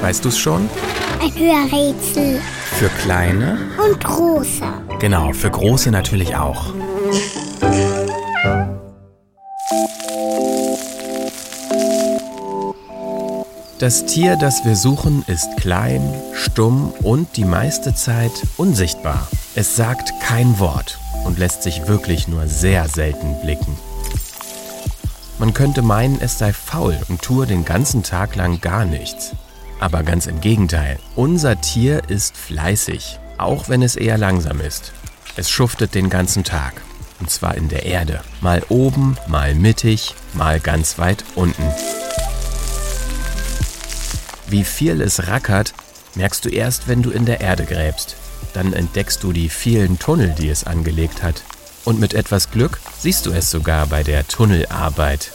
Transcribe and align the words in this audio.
Weißt 0.00 0.24
du's 0.24 0.38
schon? 0.38 0.68
Ein 1.20 1.34
Hörrätsel. 1.34 2.40
Für 2.78 2.88
kleine? 3.02 3.58
Und 3.84 4.02
große. 4.02 4.64
Genau, 5.00 5.32
für 5.32 5.50
große 5.50 5.90
natürlich 5.90 6.36
auch. 6.36 6.72
Das 13.78 14.06
Tier, 14.06 14.36
das 14.36 14.64
wir 14.64 14.74
suchen, 14.74 15.24
ist 15.28 15.56
klein, 15.56 16.02
stumm 16.32 16.92
und 17.02 17.36
die 17.36 17.44
meiste 17.44 17.94
Zeit 17.94 18.32
unsichtbar. 18.56 19.28
Es 19.54 19.76
sagt 19.76 20.12
kein 20.20 20.58
Wort 20.58 20.98
und 21.24 21.38
lässt 21.38 21.62
sich 21.62 21.86
wirklich 21.86 22.26
nur 22.26 22.48
sehr 22.48 22.88
selten 22.88 23.40
blicken. 23.40 23.76
Man 25.38 25.54
könnte 25.54 25.82
meinen, 25.82 26.20
es 26.20 26.36
sei 26.36 26.52
faul 26.52 26.98
und 27.08 27.22
tue 27.22 27.46
den 27.46 27.64
ganzen 27.64 28.02
Tag 28.02 28.34
lang 28.34 28.60
gar 28.60 28.84
nichts. 28.84 29.36
Aber 29.78 30.02
ganz 30.02 30.26
im 30.26 30.40
Gegenteil, 30.40 30.98
unser 31.14 31.60
Tier 31.60 32.02
ist 32.08 32.36
fleißig, 32.36 33.20
auch 33.38 33.68
wenn 33.68 33.82
es 33.82 33.94
eher 33.94 34.18
langsam 34.18 34.60
ist. 34.60 34.92
Es 35.36 35.48
schuftet 35.48 35.94
den 35.94 36.10
ganzen 36.10 36.42
Tag, 36.42 36.82
und 37.20 37.30
zwar 37.30 37.54
in 37.54 37.68
der 37.68 37.86
Erde, 37.86 38.20
mal 38.40 38.64
oben, 38.68 39.16
mal 39.28 39.54
mittig, 39.54 40.16
mal 40.34 40.58
ganz 40.58 40.98
weit 40.98 41.24
unten. 41.36 41.62
Wie 44.48 44.64
viel 44.64 45.00
es 45.00 45.28
rackert, 45.28 45.72
merkst 46.16 46.44
du 46.44 46.48
erst, 46.48 46.88
wenn 46.88 47.02
du 47.02 47.10
in 47.10 47.26
der 47.26 47.40
Erde 47.40 47.64
gräbst. 47.64 48.16
Dann 48.54 48.72
entdeckst 48.72 49.22
du 49.22 49.32
die 49.32 49.50
vielen 49.50 50.00
Tunnel, 50.00 50.34
die 50.36 50.48
es 50.48 50.64
angelegt 50.64 51.22
hat. 51.22 51.44
Und 51.84 52.00
mit 52.00 52.14
etwas 52.14 52.50
Glück 52.50 52.80
siehst 52.98 53.26
du 53.26 53.32
es 53.32 53.50
sogar 53.50 53.86
bei 53.86 54.02
der 54.02 54.26
Tunnelarbeit. 54.28 55.32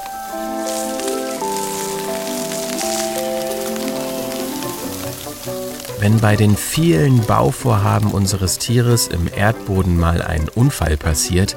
Wenn 6.00 6.20
bei 6.20 6.36
den 6.36 6.58
vielen 6.58 7.26
Bauvorhaben 7.26 8.12
unseres 8.12 8.58
Tieres 8.58 9.08
im 9.08 9.30
Erdboden 9.34 9.98
mal 9.98 10.22
ein 10.22 10.50
Unfall 10.50 10.98
passiert, 10.98 11.56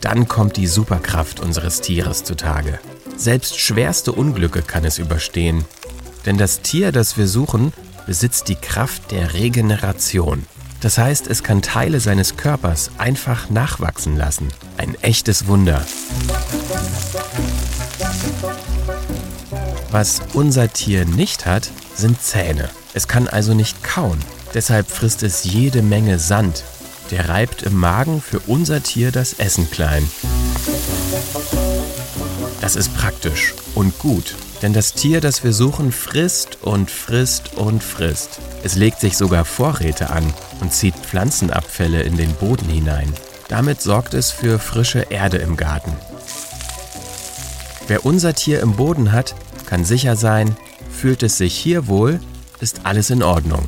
dann 0.00 0.28
kommt 0.28 0.56
die 0.56 0.68
Superkraft 0.68 1.40
unseres 1.40 1.80
Tieres 1.80 2.22
zutage. 2.22 2.78
Selbst 3.16 3.58
schwerste 3.58 4.12
Unglücke 4.12 4.62
kann 4.62 4.84
es 4.84 4.98
überstehen. 4.98 5.64
Denn 6.26 6.38
das 6.38 6.60
Tier, 6.60 6.92
das 6.92 7.16
wir 7.16 7.26
suchen, 7.26 7.72
besitzt 8.06 8.48
die 8.48 8.54
Kraft 8.54 9.10
der 9.10 9.34
Regeneration. 9.34 10.46
Das 10.80 10.96
heißt, 10.96 11.26
es 11.26 11.42
kann 11.42 11.60
Teile 11.60 11.98
seines 11.98 12.36
Körpers 12.36 12.90
einfach 12.98 13.50
nachwachsen 13.50 14.16
lassen. 14.16 14.48
Ein 14.76 14.94
echtes 15.02 15.48
Wunder. 15.48 15.84
Was 19.90 20.20
unser 20.34 20.72
Tier 20.72 21.04
nicht 21.04 21.46
hat, 21.46 21.70
sind 21.94 22.22
Zähne. 22.22 22.68
Es 22.94 23.08
kann 23.08 23.26
also 23.26 23.54
nicht 23.54 23.82
kauen. 23.82 24.18
Deshalb 24.54 24.88
frisst 24.88 25.24
es 25.24 25.44
jede 25.44 25.82
Menge 25.82 26.18
Sand. 26.18 26.62
Der 27.10 27.28
reibt 27.28 27.62
im 27.62 27.74
Magen 27.74 28.22
für 28.22 28.38
unser 28.46 28.82
Tier 28.82 29.10
das 29.10 29.32
Essen 29.34 29.70
klein. 29.70 30.08
Das 32.60 32.76
ist 32.76 32.94
praktisch 32.94 33.54
und 33.74 33.98
gut, 33.98 34.36
denn 34.62 34.72
das 34.72 34.92
Tier, 34.92 35.20
das 35.20 35.44
wir 35.44 35.52
suchen, 35.52 35.92
frisst 35.92 36.58
und 36.62 36.90
frisst 36.90 37.56
und 37.56 37.82
frisst. 37.82 38.40
Es 38.62 38.74
legt 38.74 39.00
sich 39.00 39.16
sogar 39.16 39.44
Vorräte 39.44 40.10
an 40.10 40.24
und 40.60 40.72
zieht 40.72 40.94
Pflanzenabfälle 40.96 42.02
in 42.02 42.16
den 42.16 42.32
Boden 42.34 42.68
hinein. 42.68 43.12
Damit 43.48 43.80
sorgt 43.80 44.14
es 44.14 44.30
für 44.30 44.58
frische 44.58 45.06
Erde 45.10 45.38
im 45.38 45.56
Garten. 45.56 45.92
Wer 47.86 48.04
unser 48.04 48.34
Tier 48.34 48.60
im 48.60 48.74
Boden 48.74 49.12
hat, 49.12 49.34
kann 49.66 49.84
sicher 49.84 50.16
sein, 50.16 50.56
fühlt 50.90 51.22
es 51.22 51.38
sich 51.38 51.56
hier 51.56 51.86
wohl, 51.86 52.20
ist 52.60 52.80
alles 52.84 53.10
in 53.10 53.22
Ordnung. 53.22 53.64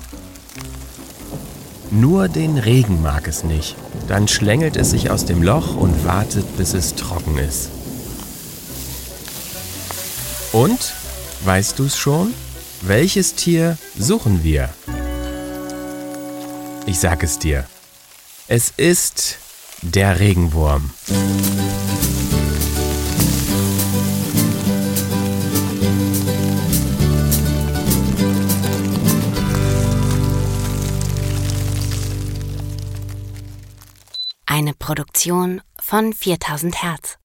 Nur 1.90 2.28
den 2.28 2.58
Regen 2.58 3.02
mag 3.02 3.26
es 3.26 3.42
nicht. 3.42 3.76
Dann 4.06 4.28
schlängelt 4.28 4.76
es 4.76 4.90
sich 4.90 5.10
aus 5.10 5.24
dem 5.24 5.42
Loch 5.42 5.76
und 5.76 6.04
wartet, 6.04 6.56
bis 6.56 6.74
es 6.74 6.94
trocken 6.94 7.38
ist. 7.38 7.70
Und, 10.52 10.92
weißt 11.44 11.78
du's 11.78 11.96
schon? 11.96 12.34
Welches 12.80 13.34
Tier 13.34 13.78
suchen 13.96 14.42
wir? 14.42 14.68
Ich 16.86 16.98
sag 16.98 17.22
es 17.22 17.38
dir. 17.38 17.66
Es 18.48 18.70
ist 18.76 19.38
der 19.82 20.18
Regenwurm. 20.18 20.90
Eine 34.46 34.74
Produktion 34.74 35.62
von 35.80 36.12
4000 36.12 36.82
Hertz. 36.82 37.19